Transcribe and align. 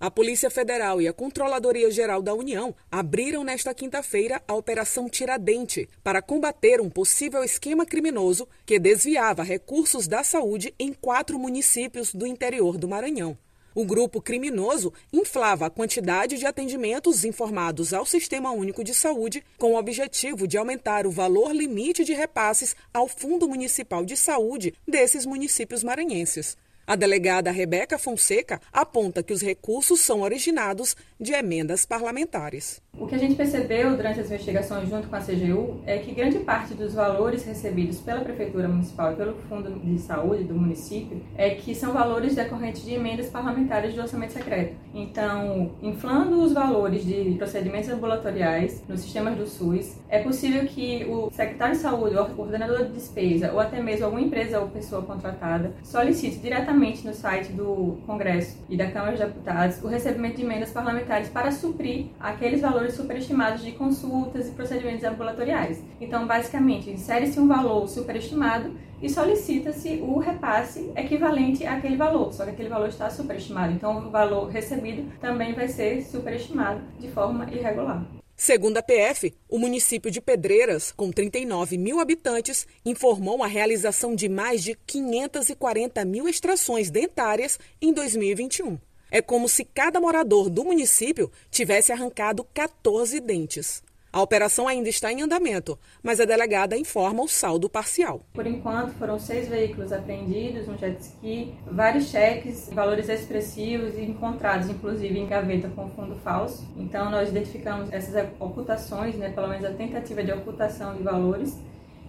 A 0.00 0.10
Polícia 0.10 0.48
Federal 0.48 0.98
e 1.02 1.06
a 1.06 1.12
Controladoria 1.12 1.90
Geral 1.90 2.22
da 2.22 2.32
União 2.32 2.74
abriram 2.90 3.44
nesta 3.44 3.74
quinta-feira 3.74 4.42
a 4.48 4.54
Operação 4.54 5.10
Tiradente 5.10 5.86
para 6.02 6.22
combater 6.22 6.80
um 6.80 6.88
possível 6.88 7.44
esquema 7.44 7.84
criminoso 7.84 8.48
que 8.64 8.78
desviava 8.78 9.42
recursos 9.42 10.08
da 10.08 10.24
saúde 10.24 10.74
em 10.78 10.94
quatro 10.94 11.38
municípios 11.38 12.14
do 12.14 12.26
interior 12.26 12.78
do 12.78 12.88
Maranhão. 12.88 13.36
O 13.74 13.84
grupo 13.84 14.22
criminoso 14.22 14.90
inflava 15.12 15.66
a 15.66 15.70
quantidade 15.70 16.38
de 16.38 16.46
atendimentos 16.46 17.22
informados 17.22 17.92
ao 17.92 18.06
Sistema 18.06 18.52
Único 18.52 18.82
de 18.82 18.94
Saúde 18.94 19.44
com 19.58 19.74
o 19.74 19.78
objetivo 19.78 20.48
de 20.48 20.56
aumentar 20.56 21.06
o 21.06 21.10
valor 21.10 21.52
limite 21.54 22.04
de 22.04 22.14
repasses 22.14 22.74
ao 22.92 23.06
Fundo 23.06 23.46
Municipal 23.46 24.06
de 24.06 24.16
Saúde 24.16 24.72
desses 24.88 25.26
municípios 25.26 25.84
maranhenses. 25.84 26.56
A 26.86 26.96
delegada 26.96 27.50
Rebeca 27.50 27.98
Fonseca 27.98 28.60
aponta 28.72 29.22
que 29.22 29.32
os 29.32 29.40
recursos 29.40 30.00
são 30.00 30.22
originados 30.22 30.96
de 31.18 31.32
emendas 31.32 31.84
parlamentares. 31.84 32.80
O 33.00 33.06
que 33.06 33.14
a 33.14 33.18
gente 33.18 33.34
percebeu 33.34 33.96
durante 33.96 34.20
as 34.20 34.26
investigações 34.26 34.86
junto 34.90 35.08
com 35.08 35.16
a 35.16 35.20
CGU 35.20 35.80
é 35.86 35.96
que 35.96 36.12
grande 36.12 36.40
parte 36.40 36.74
dos 36.74 36.92
valores 36.92 37.46
recebidos 37.46 37.98
pela 37.98 38.20
Prefeitura 38.20 38.68
Municipal 38.68 39.14
e 39.14 39.16
pelo 39.16 39.32
Fundo 39.48 39.70
de 39.80 39.98
Saúde 39.98 40.44
do 40.44 40.54
município 40.54 41.22
é 41.34 41.48
que 41.48 41.74
são 41.74 41.94
valores 41.94 42.34
decorrentes 42.34 42.84
de 42.84 42.92
emendas 42.92 43.28
parlamentares 43.28 43.94
do 43.94 44.02
orçamento 44.02 44.34
secreto. 44.34 44.74
Então, 44.92 45.70
inflando 45.80 46.42
os 46.42 46.52
valores 46.52 47.02
de 47.02 47.36
procedimentos 47.38 47.88
ambulatoriais 47.88 48.84
nos 48.86 49.00
sistemas 49.00 49.34
do 49.34 49.46
SUS, 49.46 49.96
é 50.06 50.22
possível 50.22 50.66
que 50.66 51.06
o 51.06 51.30
secretário 51.32 51.76
de 51.76 51.80
saúde, 51.80 52.18
o 52.18 52.26
coordenador 52.26 52.84
de 52.84 52.92
despesa 52.92 53.50
ou 53.50 53.60
até 53.60 53.80
mesmo 53.80 54.04
alguma 54.04 54.20
empresa 54.20 54.60
ou 54.60 54.68
pessoa 54.68 55.00
contratada 55.00 55.72
solicite 55.82 56.36
diretamente 56.36 57.06
no 57.06 57.14
site 57.14 57.50
do 57.50 57.96
Congresso 58.04 58.58
e 58.68 58.76
da 58.76 58.90
Câmara 58.90 59.12
de 59.16 59.24
Deputados 59.24 59.82
o 59.82 59.86
recebimento 59.86 60.36
de 60.36 60.42
emendas 60.42 60.70
parlamentares 60.70 61.30
para 61.30 61.50
suprir 61.50 62.08
aqueles 62.20 62.60
valores 62.60 62.89
valores 62.90 62.96
superestimados 62.96 63.62
de 63.62 63.72
consultas 63.72 64.48
e 64.48 64.52
procedimentos 64.52 65.04
ambulatoriais. 65.04 65.82
Então, 66.00 66.26
basicamente, 66.26 66.90
insere-se 66.90 67.38
um 67.38 67.46
valor 67.46 67.88
superestimado 67.88 68.74
e 69.00 69.08
solicita-se 69.08 70.00
o 70.02 70.18
repasse 70.18 70.90
equivalente 70.96 71.64
àquele 71.64 71.96
valor, 71.96 72.32
só 72.32 72.44
que 72.44 72.50
aquele 72.50 72.68
valor 72.68 72.88
está 72.88 73.08
superestimado. 73.08 73.72
Então, 73.72 74.06
o 74.06 74.10
valor 74.10 74.48
recebido 74.48 75.10
também 75.20 75.54
vai 75.54 75.68
ser 75.68 76.02
superestimado 76.02 76.82
de 76.98 77.08
forma 77.08 77.48
irregular. 77.50 78.04
Segundo 78.36 78.78
a 78.78 78.82
PF, 78.82 79.34
o 79.50 79.58
município 79.58 80.10
de 80.10 80.20
Pedreiras, 80.20 80.92
com 80.92 81.10
39 81.10 81.76
mil 81.76 82.00
habitantes, 82.00 82.66
informou 82.86 83.42
a 83.42 83.46
realização 83.46 84.14
de 84.14 84.30
mais 84.30 84.62
de 84.62 84.74
540 84.86 86.04
mil 86.06 86.26
extrações 86.26 86.90
dentárias 86.90 87.58
em 87.82 87.92
2021. 87.92 88.78
É 89.10 89.20
como 89.20 89.48
se 89.48 89.64
cada 89.64 90.00
morador 90.00 90.48
do 90.48 90.64
município 90.64 91.30
tivesse 91.50 91.90
arrancado 91.92 92.44
14 92.54 93.20
dentes. 93.20 93.82
A 94.12 94.20
operação 94.20 94.66
ainda 94.66 94.88
está 94.88 95.12
em 95.12 95.22
andamento, 95.22 95.78
mas 96.02 96.18
a 96.18 96.24
delegada 96.24 96.76
informa 96.76 97.22
o 97.22 97.28
saldo 97.28 97.70
parcial. 97.70 98.20
Por 98.32 98.44
enquanto, 98.44 98.92
foram 98.94 99.20
seis 99.20 99.48
veículos 99.48 99.92
apreendidos, 99.92 100.66
um 100.66 100.76
jet 100.76 101.00
ski, 101.00 101.54
vários 101.70 102.10
cheques, 102.10 102.68
valores 102.72 103.08
expressivos 103.08 103.94
e 103.94 104.02
encontrados, 104.02 104.68
inclusive 104.68 105.16
em 105.16 105.28
gaveta 105.28 105.68
com 105.68 105.88
fundo 105.90 106.16
falso. 106.24 106.66
Então, 106.76 107.08
nós 107.08 107.28
identificamos 107.28 107.92
essas 107.92 108.28
ocultações, 108.40 109.14
né, 109.14 109.30
pelo 109.30 109.46
menos 109.46 109.64
a 109.64 109.72
tentativa 109.72 110.24
de 110.24 110.32
ocultação 110.32 110.96
de 110.96 111.04
valores, 111.04 111.56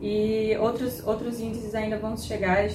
e 0.00 0.56
outros, 0.58 1.06
outros 1.06 1.40
índices 1.40 1.74
ainda 1.74 1.98
vão 1.98 2.16
chegar 2.16 2.68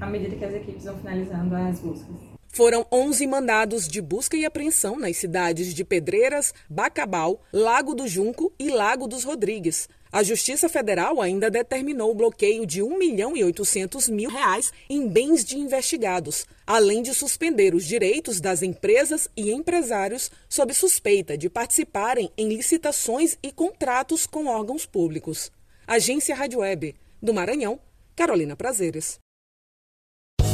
à 0.00 0.06
medida 0.06 0.36
que 0.36 0.44
as 0.44 0.54
equipes 0.54 0.84
vão 0.84 0.96
finalizando 0.96 1.54
as 1.56 1.80
buscas. 1.80 2.39
Foram 2.52 2.84
11 2.90 3.26
mandados 3.28 3.86
de 3.86 4.00
busca 4.00 4.36
e 4.36 4.44
apreensão 4.44 4.98
nas 4.98 5.16
cidades 5.16 5.72
de 5.72 5.84
Pedreiras, 5.84 6.52
Bacabal, 6.68 7.40
Lago 7.52 7.94
do 7.94 8.08
Junco 8.08 8.52
e 8.58 8.70
Lago 8.70 9.06
dos 9.06 9.22
Rodrigues. 9.22 9.88
A 10.10 10.24
Justiça 10.24 10.68
Federal 10.68 11.20
ainda 11.22 11.48
determinou 11.48 12.10
o 12.10 12.14
bloqueio 12.14 12.66
de 12.66 12.82
1 12.82 12.98
milhão 12.98 13.36
e 13.36 13.44
800 13.44 14.08
mil 14.08 14.28
reais 14.28 14.72
em 14.88 15.06
bens 15.06 15.44
de 15.44 15.56
investigados, 15.56 16.44
além 16.66 17.00
de 17.02 17.14
suspender 17.14 17.72
os 17.72 17.86
direitos 17.86 18.40
das 18.40 18.62
empresas 18.62 19.28
e 19.36 19.52
empresários 19.52 20.28
sob 20.48 20.74
suspeita 20.74 21.38
de 21.38 21.48
participarem 21.48 22.32
em 22.36 22.48
licitações 22.48 23.38
e 23.40 23.52
contratos 23.52 24.26
com 24.26 24.46
órgãos 24.46 24.84
públicos. 24.84 25.52
Agência 25.86 26.34
Rádio 26.34 26.58
Web, 26.58 26.96
do 27.22 27.32
Maranhão, 27.32 27.78
Carolina 28.16 28.56
Prazeres. 28.56 29.20